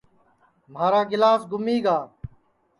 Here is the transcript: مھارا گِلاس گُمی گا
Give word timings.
مھارا 0.73 1.01
گِلاس 1.11 1.41
گُمی 1.51 1.77
گا 1.85 1.97